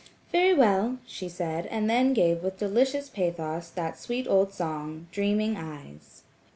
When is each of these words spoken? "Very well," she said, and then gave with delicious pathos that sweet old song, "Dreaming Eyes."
"Very 0.31 0.55
well," 0.55 0.97
she 1.05 1.29
said, 1.29 1.67
and 1.67 1.87
then 1.87 2.15
gave 2.15 2.41
with 2.43 2.57
delicious 2.57 3.07
pathos 3.07 3.69
that 3.69 3.99
sweet 3.99 4.27
old 4.27 4.51
song, 4.51 5.05
"Dreaming 5.11 5.57
Eyes." 5.57 6.23